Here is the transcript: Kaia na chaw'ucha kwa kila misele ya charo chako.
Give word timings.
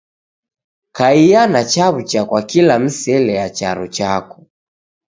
Kaia 0.97 1.41
na 1.51 1.61
chaw'ucha 1.65 2.25
kwa 2.25 2.41
kila 2.49 2.75
misele 2.83 3.33
ya 3.39 3.47
charo 3.57 3.87
chako. 3.95 4.37